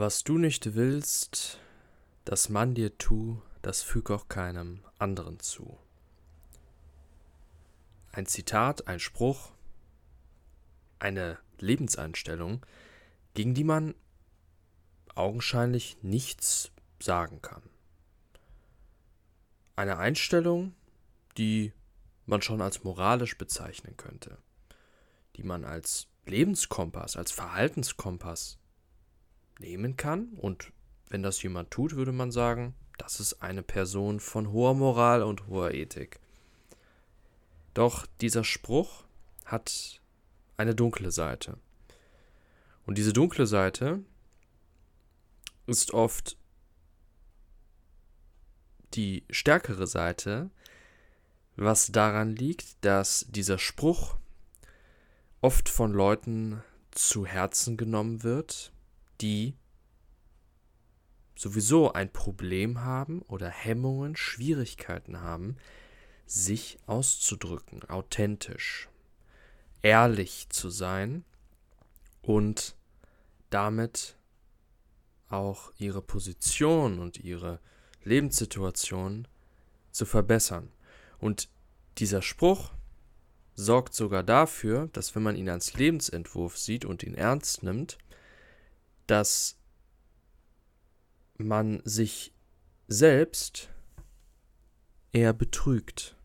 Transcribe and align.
Was 0.00 0.22
du 0.22 0.38
nicht 0.38 0.76
willst, 0.76 1.58
dass 2.24 2.48
man 2.48 2.72
dir 2.72 2.96
tu, 2.98 3.42
das 3.62 3.82
füg 3.82 4.12
auch 4.12 4.28
keinem 4.28 4.84
anderen 5.00 5.40
zu. 5.40 5.76
Ein 8.12 8.26
Zitat, 8.26 8.86
ein 8.86 9.00
Spruch, 9.00 9.50
eine 11.00 11.36
Lebenseinstellung, 11.58 12.64
gegen 13.34 13.54
die 13.54 13.64
man 13.64 13.96
augenscheinlich 15.16 15.96
nichts 16.00 16.70
sagen 17.00 17.42
kann. 17.42 17.62
Eine 19.74 19.98
Einstellung, 19.98 20.76
die 21.36 21.72
man 22.24 22.40
schon 22.40 22.60
als 22.60 22.84
moralisch 22.84 23.36
bezeichnen 23.36 23.96
könnte, 23.96 24.38
die 25.34 25.42
man 25.42 25.64
als 25.64 26.06
Lebenskompass, 26.24 27.16
als 27.16 27.32
Verhaltenskompass 27.32 28.58
nehmen 29.60 29.96
kann. 29.96 30.28
Und 30.36 30.72
wenn 31.08 31.22
das 31.22 31.42
jemand 31.42 31.70
tut, 31.70 31.96
würde 31.96 32.12
man 32.12 32.30
sagen, 32.30 32.74
das 32.98 33.20
ist 33.20 33.42
eine 33.42 33.62
Person 33.62 34.20
von 34.20 34.52
hoher 34.52 34.74
Moral 34.74 35.22
und 35.22 35.46
hoher 35.46 35.72
Ethik. 35.72 36.20
Doch 37.74 38.06
dieser 38.20 38.44
Spruch 38.44 39.04
hat 39.44 40.00
eine 40.56 40.74
dunkle 40.74 41.10
Seite. 41.10 41.58
Und 42.86 42.98
diese 42.98 43.12
dunkle 43.12 43.46
Seite 43.46 44.02
ist 45.66 45.94
oft 45.94 46.36
die 48.94 49.24
stärkere 49.30 49.86
Seite, 49.86 50.50
was 51.56 51.92
daran 51.92 52.34
liegt, 52.34 52.84
dass 52.84 53.26
dieser 53.28 53.58
Spruch 53.58 54.16
oft 55.40 55.68
von 55.68 55.92
Leuten 55.92 56.62
zu 56.90 57.26
Herzen 57.26 57.76
genommen 57.76 58.22
wird, 58.22 58.72
die 59.20 59.54
sowieso 61.34 61.92
ein 61.92 62.12
Problem 62.12 62.80
haben 62.80 63.22
oder 63.22 63.48
Hemmungen, 63.48 64.16
Schwierigkeiten 64.16 65.20
haben, 65.20 65.56
sich 66.26 66.78
auszudrücken, 66.86 67.84
authentisch, 67.88 68.88
ehrlich 69.82 70.48
zu 70.50 70.68
sein 70.68 71.24
und 72.22 72.76
damit 73.50 74.16
auch 75.28 75.72
ihre 75.78 76.02
Position 76.02 76.98
und 76.98 77.18
ihre 77.18 77.60
Lebenssituation 78.02 79.28
zu 79.90 80.06
verbessern. 80.06 80.70
Und 81.18 81.48
dieser 81.98 82.22
Spruch 82.22 82.72
sorgt 83.54 83.94
sogar 83.94 84.22
dafür, 84.22 84.88
dass 84.92 85.14
wenn 85.14 85.22
man 85.22 85.36
ihn 85.36 85.48
als 85.48 85.74
Lebensentwurf 85.74 86.56
sieht 86.56 86.84
und 86.84 87.02
ihn 87.02 87.14
ernst 87.14 87.62
nimmt, 87.62 87.98
dass 89.08 89.58
man 91.36 91.80
sich 91.84 92.32
selbst 92.86 93.70
eher 95.12 95.32
betrügt 95.32 96.16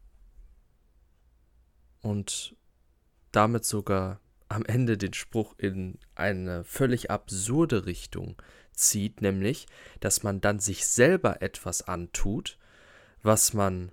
und 2.02 2.56
damit 3.32 3.66
sogar 3.66 4.20
am 4.50 4.66
Ende 4.66 4.98
den 4.98 5.14
Spruch 5.14 5.56
in 5.58 5.98
eine 6.14 6.64
völlig 6.64 7.10
absurde 7.10 7.86
Richtung 7.86 8.40
zieht, 8.74 9.22
nämlich, 9.22 9.68
dass 10.00 10.24
man 10.24 10.42
dann 10.42 10.60
sich 10.60 10.86
selber 10.86 11.42
etwas 11.42 11.82
antut, 11.82 12.60
was 13.22 13.54
man 13.54 13.92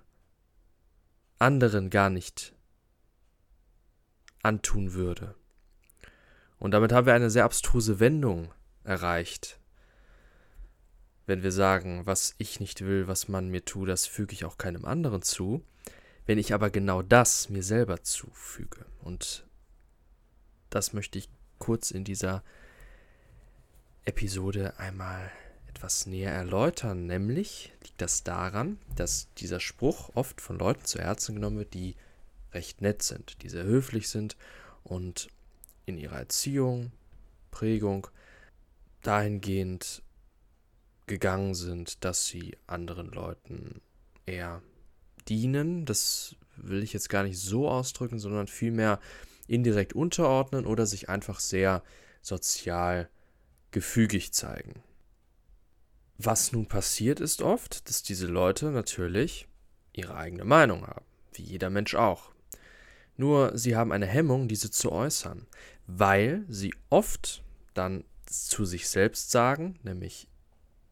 anderen 1.39 1.89
gar 1.89 2.09
nicht 2.09 2.53
antun 4.43 4.93
würde. 4.93 5.35
Und 6.59 6.71
damit 6.71 6.91
haben 6.91 7.07
wir 7.07 7.13
eine 7.13 7.31
sehr 7.31 7.45
abstruse 7.45 7.99
Wendung 7.99 8.53
erreicht. 8.83 9.59
Wenn 11.25 11.43
wir 11.43 11.51
sagen, 11.51 12.05
was 12.05 12.35
ich 12.37 12.59
nicht 12.59 12.81
will, 12.81 13.07
was 13.07 13.27
man 13.27 13.49
mir 13.49 13.63
tut, 13.63 13.89
das 13.89 14.05
füge 14.05 14.33
ich 14.33 14.45
auch 14.45 14.57
keinem 14.57 14.85
anderen 14.85 15.21
zu. 15.21 15.63
Wenn 16.25 16.37
ich 16.37 16.53
aber 16.53 16.69
genau 16.69 17.01
das 17.01 17.49
mir 17.49 17.63
selber 17.63 18.03
zufüge. 18.03 18.85
Und 19.01 19.45
das 20.69 20.93
möchte 20.93 21.17
ich 21.19 21.29
kurz 21.59 21.91
in 21.91 22.03
dieser 22.03 22.43
Episode 24.05 24.77
einmal 24.77 25.31
etwas 25.67 26.05
näher 26.05 26.31
erläutern. 26.31 27.05
Nämlich 27.05 27.71
liegt 27.83 28.01
das 28.01 28.23
daran, 28.23 28.77
dass 28.95 29.27
dieser 29.35 29.59
Spruch 29.59 30.11
oft 30.15 30.41
von 30.41 30.57
Leuten 30.57 30.85
zu 30.85 30.99
Herzen 30.99 31.35
genommen 31.35 31.57
wird, 31.57 31.73
die 31.73 31.95
recht 32.53 32.81
nett 32.81 33.03
sind, 33.03 33.41
die 33.43 33.49
sehr 33.49 33.63
höflich 33.63 34.09
sind 34.09 34.37
und 34.83 35.29
in 35.85 35.97
ihrer 35.97 36.17
Erziehung, 36.17 36.91
Prägung 37.51 38.07
dahingehend 39.01 40.03
gegangen 41.07 41.55
sind, 41.55 42.03
dass 42.05 42.25
sie 42.25 42.57
anderen 42.67 43.07
Leuten 43.07 43.81
eher 44.25 44.61
dienen. 45.27 45.85
Das 45.85 46.35
will 46.55 46.83
ich 46.83 46.93
jetzt 46.93 47.09
gar 47.09 47.23
nicht 47.23 47.39
so 47.39 47.69
ausdrücken, 47.69 48.19
sondern 48.19 48.47
vielmehr 48.47 48.99
indirekt 49.47 49.93
unterordnen 49.93 50.65
oder 50.65 50.85
sich 50.85 51.09
einfach 51.09 51.39
sehr 51.39 51.83
sozial 52.21 53.09
gefügig 53.71 54.31
zeigen. 54.33 54.83
Was 56.17 56.51
nun 56.51 56.67
passiert 56.67 57.19
ist 57.19 57.41
oft, 57.41 57.89
dass 57.89 58.03
diese 58.03 58.27
Leute 58.27 58.67
natürlich 58.71 59.47
ihre 59.93 60.15
eigene 60.15 60.45
Meinung 60.45 60.85
haben, 60.85 61.05
wie 61.33 61.41
jeder 61.43 61.69
Mensch 61.69 61.95
auch. 61.95 62.31
Nur 63.17 63.57
sie 63.57 63.75
haben 63.75 63.91
eine 63.91 64.05
Hemmung, 64.05 64.47
diese 64.47 64.71
zu 64.71 64.91
äußern, 64.91 65.47
weil 65.87 66.45
sie 66.47 66.73
oft 66.89 67.43
dann 67.73 68.03
zu 68.31 68.65
sich 68.65 68.87
selbst 68.87 69.31
sagen, 69.31 69.79
nämlich 69.83 70.27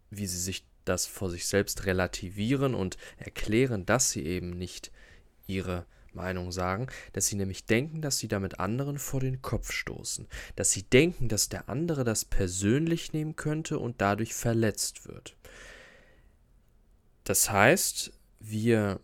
wie 0.09 0.27
sie 0.27 0.39
sich 0.39 0.65
das 0.85 1.05
vor 1.05 1.29
sich 1.29 1.47
selbst 1.47 1.85
relativieren 1.85 2.73
und 2.73 2.97
erklären, 3.17 3.85
dass 3.85 4.11
sie 4.11 4.25
eben 4.25 4.51
nicht 4.51 4.91
ihre 5.47 5.85
Meinung 6.13 6.51
sagen, 6.51 6.87
dass 7.13 7.27
sie 7.27 7.35
nämlich 7.35 7.65
denken, 7.65 8.01
dass 8.01 8.17
sie 8.17 8.27
damit 8.27 8.59
anderen 8.59 8.97
vor 8.97 9.19
den 9.19 9.41
Kopf 9.41 9.71
stoßen, 9.71 10.27
dass 10.55 10.71
sie 10.71 10.83
denken, 10.83 11.27
dass 11.27 11.49
der 11.49 11.69
andere 11.69 12.03
das 12.03 12.25
persönlich 12.25 13.13
nehmen 13.13 13.35
könnte 13.35 13.79
und 13.79 14.01
dadurch 14.01 14.33
verletzt 14.33 15.07
wird. 15.07 15.35
Das 17.23 17.51
heißt, 17.51 18.11
wir 18.39 18.99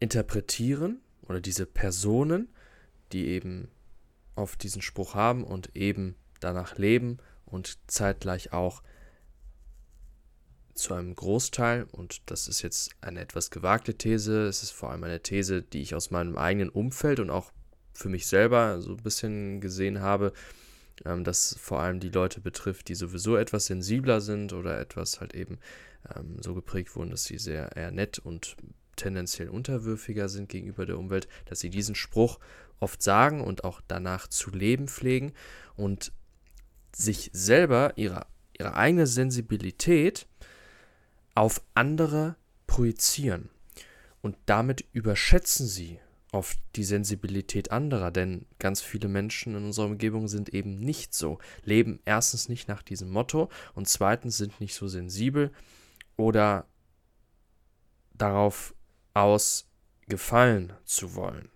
interpretieren 0.00 1.00
oder 1.22 1.40
diese 1.40 1.64
Personen, 1.64 2.48
die 3.12 3.28
eben 3.28 3.68
auf 4.34 4.56
diesen 4.56 4.82
Spruch 4.82 5.14
haben 5.14 5.44
und 5.44 5.74
eben 5.74 6.14
danach 6.40 6.78
leben 6.78 7.18
und 7.44 7.78
zeitgleich 7.86 8.52
auch 8.52 8.82
zu 10.74 10.94
einem 10.94 11.14
Großteil, 11.14 11.86
und 11.90 12.30
das 12.30 12.48
ist 12.48 12.62
jetzt 12.62 12.90
eine 13.00 13.20
etwas 13.20 13.50
gewagte 13.50 13.94
These, 13.94 14.46
es 14.46 14.62
ist 14.62 14.72
vor 14.72 14.90
allem 14.90 15.04
eine 15.04 15.22
These, 15.22 15.62
die 15.62 15.80
ich 15.80 15.94
aus 15.94 16.10
meinem 16.10 16.36
eigenen 16.36 16.68
Umfeld 16.68 17.18
und 17.18 17.30
auch 17.30 17.50
für 17.94 18.10
mich 18.10 18.26
selber 18.26 18.80
so 18.82 18.90
ein 18.90 19.02
bisschen 19.02 19.60
gesehen 19.60 20.00
habe, 20.00 20.32
ähm, 21.04 21.24
dass 21.24 21.56
vor 21.58 21.80
allem 21.80 21.98
die 21.98 22.10
Leute 22.10 22.40
betrifft, 22.40 22.88
die 22.88 22.94
sowieso 22.94 23.36
etwas 23.36 23.66
sensibler 23.66 24.20
sind 24.20 24.52
oder 24.52 24.78
etwas 24.78 25.20
halt 25.20 25.34
eben 25.34 25.58
ähm, 26.14 26.36
so 26.42 26.54
geprägt 26.54 26.94
wurden, 26.94 27.10
dass 27.10 27.24
sie 27.24 27.38
sehr 27.38 27.74
eher 27.74 27.90
nett 27.90 28.18
und 28.18 28.56
tendenziell 28.96 29.48
unterwürfiger 29.48 30.28
sind 30.28 30.48
gegenüber 30.48 30.86
der 30.86 30.98
Umwelt, 30.98 31.28
dass 31.46 31.60
sie 31.60 31.70
diesen 31.70 31.94
Spruch 31.94 32.38
oft 32.80 33.02
sagen 33.02 33.40
und 33.40 33.64
auch 33.64 33.80
danach 33.88 34.28
zu 34.28 34.50
leben 34.50 34.88
pflegen. 34.88 35.32
Und 35.74 36.12
sich 36.96 37.30
selber 37.32 37.92
ihre, 37.96 38.26
ihre 38.58 38.74
eigene 38.74 39.06
Sensibilität 39.06 40.26
auf 41.34 41.60
andere 41.74 42.36
projizieren. 42.66 43.50
Und 44.22 44.36
damit 44.46 44.84
überschätzen 44.92 45.66
sie 45.66 46.00
oft 46.32 46.58
die 46.74 46.84
Sensibilität 46.84 47.70
anderer, 47.70 48.10
denn 48.10 48.46
ganz 48.58 48.80
viele 48.80 49.08
Menschen 49.08 49.54
in 49.54 49.64
unserer 49.64 49.86
Umgebung 49.86 50.26
sind 50.26 50.48
eben 50.48 50.80
nicht 50.80 51.14
so, 51.14 51.38
leben 51.64 52.00
erstens 52.04 52.48
nicht 52.48 52.68
nach 52.68 52.82
diesem 52.82 53.10
Motto 53.10 53.48
und 53.74 53.88
zweitens 53.88 54.36
sind 54.36 54.60
nicht 54.60 54.74
so 54.74 54.88
sensibel 54.88 55.52
oder 56.16 56.66
darauf 58.14 58.74
aus, 59.14 59.68
gefallen 60.08 60.72
zu 60.84 61.14
wollen, 61.14 61.48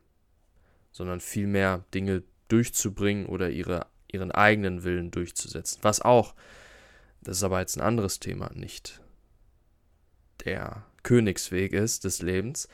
sondern 0.92 1.20
vielmehr 1.20 1.84
Dinge 1.94 2.22
durchzubringen 2.48 3.26
oder 3.26 3.50
ihre, 3.50 3.86
ihren 4.12 4.32
eigenen 4.32 4.84
Willen 4.84 5.10
durchzusetzen. 5.10 5.78
Was 5.82 6.00
auch, 6.00 6.34
das 7.22 7.38
ist 7.38 7.42
aber 7.42 7.60
jetzt 7.60 7.76
ein 7.76 7.82
anderes 7.82 8.20
Thema, 8.20 8.50
nicht 8.54 9.00
der 10.44 10.84
Königsweg 11.02 11.72
ist 11.72 12.04
des 12.04 12.22
Lebens, 12.22 12.68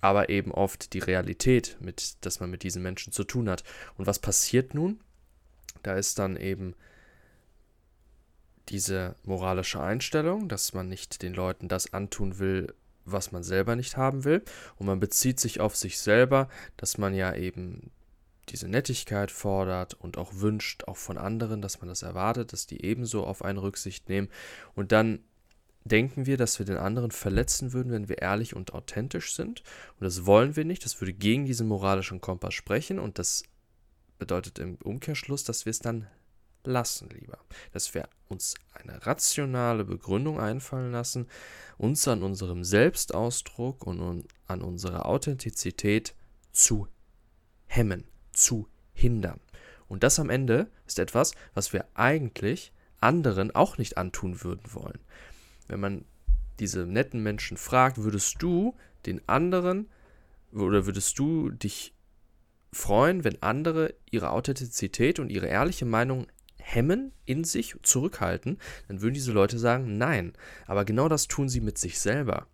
aber 0.00 0.28
eben 0.28 0.52
oft 0.52 0.92
die 0.92 0.98
Realität, 0.98 1.76
mit, 1.80 2.24
dass 2.24 2.40
man 2.40 2.50
mit 2.50 2.62
diesen 2.62 2.82
Menschen 2.82 3.12
zu 3.12 3.24
tun 3.24 3.48
hat. 3.48 3.64
Und 3.96 4.06
was 4.06 4.18
passiert 4.18 4.74
nun? 4.74 5.00
Da 5.82 5.94
ist 5.94 6.18
dann 6.18 6.36
eben 6.36 6.74
diese 8.68 9.16
moralische 9.24 9.80
Einstellung, 9.80 10.48
dass 10.48 10.72
man 10.72 10.88
nicht 10.88 11.22
den 11.22 11.34
Leuten 11.34 11.68
das 11.68 11.92
antun 11.92 12.38
will, 12.38 12.74
was 13.04 13.32
man 13.32 13.42
selber 13.42 13.76
nicht 13.76 13.96
haben 13.96 14.24
will. 14.24 14.42
Und 14.76 14.86
man 14.86 15.00
bezieht 15.00 15.38
sich 15.40 15.60
auf 15.60 15.76
sich 15.76 15.98
selber, 15.98 16.48
dass 16.76 16.98
man 16.98 17.14
ja 17.14 17.34
eben 17.34 17.90
diese 18.50 18.68
Nettigkeit 18.68 19.30
fordert 19.30 19.94
und 19.94 20.18
auch 20.18 20.32
wünscht, 20.34 20.84
auch 20.84 20.96
von 20.96 21.18
anderen, 21.18 21.62
dass 21.62 21.80
man 21.80 21.88
das 21.88 22.02
erwartet, 22.02 22.52
dass 22.52 22.66
die 22.66 22.84
ebenso 22.84 23.24
auf 23.24 23.42
einen 23.44 23.58
Rücksicht 23.58 24.08
nehmen. 24.08 24.28
Und 24.74 24.92
dann 24.92 25.20
denken 25.84 26.26
wir, 26.26 26.36
dass 26.36 26.58
wir 26.58 26.66
den 26.66 26.78
anderen 26.78 27.10
verletzen 27.10 27.72
würden, 27.72 27.92
wenn 27.92 28.08
wir 28.08 28.18
ehrlich 28.18 28.56
und 28.56 28.74
authentisch 28.74 29.34
sind. 29.34 29.62
Und 29.98 30.04
das 30.04 30.26
wollen 30.26 30.56
wir 30.56 30.64
nicht. 30.64 30.84
Das 30.84 31.00
würde 31.00 31.12
gegen 31.12 31.44
diesen 31.44 31.68
moralischen 31.68 32.20
Kompass 32.20 32.54
sprechen. 32.54 32.98
Und 32.98 33.18
das 33.18 33.44
bedeutet 34.18 34.58
im 34.58 34.76
Umkehrschluss, 34.76 35.44
dass 35.44 35.66
wir 35.66 35.70
es 35.70 35.80
dann 35.80 36.06
lassen 36.64 37.10
lieber. 37.10 37.38
Dass 37.72 37.94
wir 37.94 38.08
uns 38.28 38.54
eine 38.72 39.06
rationale 39.06 39.84
Begründung 39.84 40.40
einfallen 40.40 40.92
lassen, 40.92 41.28
uns 41.76 42.08
an 42.08 42.22
unserem 42.22 42.64
Selbstausdruck 42.64 43.86
und 43.86 44.26
an 44.46 44.62
unserer 44.62 45.06
Authentizität 45.06 46.14
zu 46.52 46.88
hemmen, 47.66 48.04
zu 48.34 48.68
hindern. 48.92 49.40
Und 49.88 50.02
das 50.02 50.18
am 50.18 50.30
Ende 50.30 50.68
ist 50.86 50.98
etwas, 50.98 51.32
was 51.54 51.72
wir 51.72 51.86
eigentlich 51.94 52.72
anderen 53.00 53.54
auch 53.54 53.78
nicht 53.78 53.98
antun 53.98 54.42
würden 54.42 54.72
wollen 54.72 54.98
wenn 55.68 55.80
man 55.80 56.04
diese 56.60 56.86
netten 56.86 57.22
Menschen 57.22 57.56
fragt, 57.56 57.98
würdest 57.98 58.36
du 58.40 58.76
den 59.06 59.26
anderen 59.28 59.88
oder 60.52 60.86
würdest 60.86 61.18
du 61.18 61.50
dich 61.50 61.94
freuen, 62.72 63.24
wenn 63.24 63.42
andere 63.42 63.94
ihre 64.10 64.30
Authentizität 64.30 65.18
und 65.18 65.30
ihre 65.30 65.46
ehrliche 65.46 65.84
Meinung 65.84 66.26
hemmen, 66.58 67.12
in 67.26 67.44
sich 67.44 67.74
zurückhalten, 67.82 68.58
dann 68.88 69.02
würden 69.02 69.14
diese 69.14 69.32
Leute 69.32 69.58
sagen, 69.58 69.98
nein. 69.98 70.32
Aber 70.66 70.84
genau 70.84 71.08
das 71.08 71.28
tun 71.28 71.48
sie 71.48 71.60
mit 71.60 71.76
sich 71.76 71.98
selber. 71.98 72.46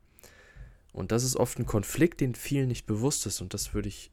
Und 0.93 1.13
das 1.13 1.23
ist 1.23 1.37
oft 1.37 1.59
ein 1.59 1.67
Konflikt, 1.67 2.21
den 2.21 2.35
vielen 2.35 2.69
nicht 2.69 2.87
bewusst 2.87 3.27
ist. 3.27 3.41
Und 3.41 3.55
das 3.55 3.73
würde 3.73 3.89
ich 3.89 4.11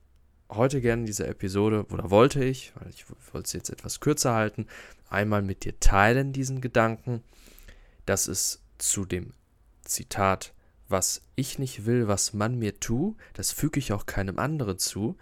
heute 0.49 0.81
gerne 0.81 1.01
in 1.01 1.05
dieser 1.05 1.27
Episode, 1.27 1.85
oder 1.91 2.09
wollte 2.09 2.43
ich, 2.43 2.73
weil 2.75 2.89
ich 2.89 3.05
wollte 3.09 3.45
es 3.45 3.53
jetzt 3.53 3.69
etwas 3.69 3.99
kürzer 3.99 4.33
halten, 4.33 4.67
einmal 5.09 5.41
mit 5.41 5.65
dir 5.65 5.79
teilen, 5.79 6.33
diesen 6.33 6.61
Gedanken, 6.61 7.23
dass 8.05 8.27
es 8.27 8.61
zu 8.77 9.05
dem 9.05 9.33
Zitat, 9.83 10.53
was 10.87 11.21
ich 11.35 11.59
nicht 11.59 11.85
will, 11.85 12.07
was 12.07 12.33
man 12.33 12.57
mir 12.57 12.79
tu, 12.79 13.15
das 13.33 13.51
füge 13.51 13.79
ich 13.79 13.91
auch 13.91 14.05
keinem 14.05 14.39
anderen 14.39 14.79
zu, 14.79 15.17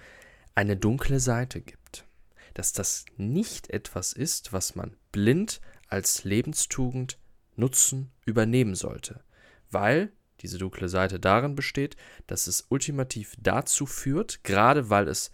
eine 0.53 0.77
dunkle 0.77 1.19
Seite 1.19 1.61
gibt. 1.61 2.05
Dass 2.53 2.71
das 2.71 3.05
nicht 3.17 3.69
etwas 3.69 4.13
ist, 4.13 4.53
was 4.53 4.75
man 4.75 4.95
blind 5.11 5.59
als 5.87 6.23
Lebenstugend 6.23 7.17
nutzen, 7.55 8.11
übernehmen 8.25 8.75
sollte, 8.75 9.23
weil 9.71 10.11
diese 10.41 10.57
dunkle 10.57 10.89
Seite 10.89 11.19
darin 11.19 11.55
besteht, 11.55 11.95
dass 12.27 12.47
es 12.47 12.65
ultimativ 12.69 13.35
dazu 13.39 13.85
führt, 13.85 14.43
gerade 14.43 14.89
weil 14.89 15.07
es 15.07 15.31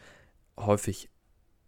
häufig 0.58 1.10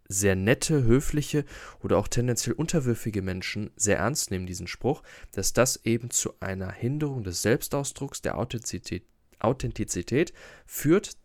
sehr 0.06 0.36
nette, 0.36 0.84
höfliche 0.84 1.44
oder 1.82 1.96
auch 1.96 2.08
tendenziell 2.08 2.54
unterwürfige 2.54 3.22
Menschen 3.22 3.70
sehr 3.76 3.98
ernst 3.98 4.30
nehmen, 4.30 4.46
diesen 4.46 4.66
Spruch, 4.66 5.02
dass 5.32 5.52
das 5.52 5.84
eben 5.84 6.10
zu 6.10 6.34
einer 6.40 6.70
Hinderung 6.70 7.24
des 7.24 7.42
Selbstausdrucks, 7.42 8.22
der 8.22 8.38
Authentizität, 8.38 9.04
Authentizität 9.38 10.32
führt, 10.66 11.16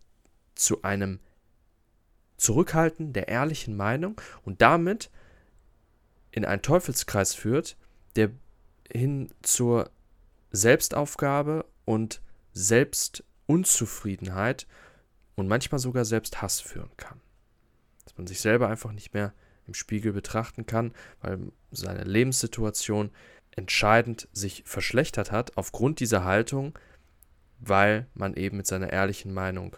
zu 0.54 0.82
einem 0.82 1.20
Zurückhalten 2.36 3.12
der 3.12 3.28
ehrlichen 3.28 3.76
Meinung 3.76 4.20
und 4.42 4.62
damit 4.62 5.10
in 6.30 6.44
einen 6.44 6.62
Teufelskreis 6.62 7.34
führt, 7.34 7.76
der 8.16 8.30
hin 8.90 9.30
zur 9.42 9.90
Selbstaufgabe 10.50 11.64
und 11.90 12.20
Selbstunzufriedenheit 12.52 14.66
und 15.34 15.48
manchmal 15.48 15.78
sogar 15.78 16.04
Selbsthass 16.04 16.60
führen 16.60 16.90
kann 16.96 17.20
dass 18.10 18.18
man 18.18 18.26
sich 18.26 18.40
selber 18.40 18.68
einfach 18.68 18.92
nicht 18.92 19.14
mehr 19.14 19.32
im 19.68 19.74
Spiegel 19.74 20.12
betrachten 20.12 20.66
kann, 20.66 20.92
weil 21.20 21.52
seine 21.70 22.02
Lebenssituation 22.02 23.10
entscheidend 23.52 24.28
sich 24.32 24.64
verschlechtert 24.66 25.30
hat 25.30 25.56
aufgrund 25.56 26.00
dieser 26.00 26.24
Haltung, 26.24 26.76
weil 27.60 28.08
man 28.14 28.34
eben 28.34 28.56
mit 28.56 28.66
seiner 28.66 28.92
ehrlichen 28.92 29.32
Meinung 29.32 29.76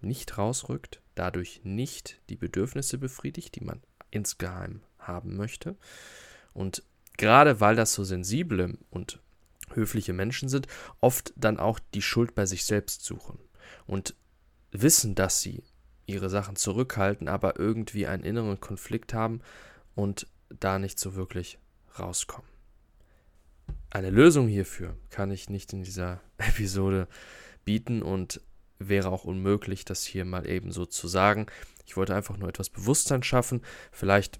nicht 0.00 0.38
rausrückt, 0.38 1.02
dadurch 1.14 1.60
nicht 1.62 2.22
die 2.30 2.36
Bedürfnisse 2.36 2.96
befriedigt, 2.96 3.54
die 3.56 3.64
man 3.64 3.82
insgeheim 4.10 4.80
haben 4.98 5.36
möchte. 5.36 5.76
Und 6.54 6.84
gerade 7.18 7.60
weil 7.60 7.76
das 7.76 7.92
so 7.92 8.02
sensible 8.02 8.78
und 8.88 9.20
höfliche 9.72 10.12
Menschen 10.12 10.48
sind, 10.48 10.66
oft 11.00 11.32
dann 11.36 11.58
auch 11.58 11.78
die 11.94 12.02
Schuld 12.02 12.34
bei 12.34 12.46
sich 12.46 12.64
selbst 12.64 13.04
suchen 13.04 13.38
und 13.86 14.14
wissen, 14.70 15.14
dass 15.14 15.40
sie 15.40 15.62
ihre 16.06 16.30
Sachen 16.30 16.56
zurückhalten, 16.56 17.28
aber 17.28 17.58
irgendwie 17.58 18.06
einen 18.06 18.22
inneren 18.22 18.60
Konflikt 18.60 19.12
haben 19.12 19.40
und 19.94 20.26
da 20.48 20.78
nicht 20.78 20.98
so 20.98 21.14
wirklich 21.14 21.58
rauskommen. 21.98 22.48
Eine 23.90 24.10
Lösung 24.10 24.46
hierfür 24.46 24.96
kann 25.10 25.30
ich 25.30 25.50
nicht 25.50 25.72
in 25.72 25.82
dieser 25.82 26.20
Episode 26.38 27.08
bieten 27.64 28.02
und 28.02 28.40
wäre 28.78 29.08
auch 29.08 29.24
unmöglich, 29.24 29.84
das 29.84 30.04
hier 30.04 30.24
mal 30.24 30.46
eben 30.46 30.70
so 30.70 30.86
zu 30.86 31.08
sagen. 31.08 31.46
Ich 31.86 31.96
wollte 31.96 32.14
einfach 32.14 32.36
nur 32.36 32.48
etwas 32.48 32.68
Bewusstsein 32.68 33.22
schaffen. 33.22 33.62
Vielleicht 33.90 34.38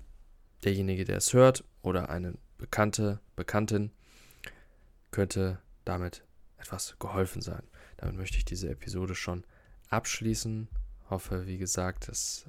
derjenige, 0.64 1.04
der 1.04 1.16
es 1.16 1.32
hört 1.32 1.64
oder 1.82 2.10
eine 2.10 2.34
Bekannte, 2.58 3.20
Bekanntin 3.34 3.92
könnte 5.16 5.58
damit 5.86 6.22
etwas 6.58 6.98
geholfen 6.98 7.40
sein. 7.40 7.62
Damit 7.96 8.16
möchte 8.16 8.36
ich 8.36 8.44
diese 8.44 8.68
Episode 8.68 9.14
schon 9.14 9.44
abschließen 9.88 10.68
Hoffe, 11.08 11.46
wie 11.46 11.56
gesagt, 11.56 12.08
dass 12.08 12.44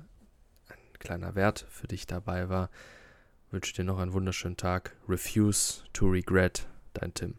ein 0.68 1.00
kleiner 1.00 1.34
Wert 1.36 1.66
für 1.70 1.88
dich 1.88 2.08
dabei 2.08 2.50
war. 2.50 2.70
Wünsche 3.52 3.74
dir 3.74 3.86
noch 3.86 4.00
einen 4.00 4.12
wunderschönen 4.12 4.58
Tag. 4.58 4.98
Refuse 5.08 5.84
to 5.94 6.08
regret, 6.08 6.68
dein 6.94 7.14
Tim. 7.14 7.36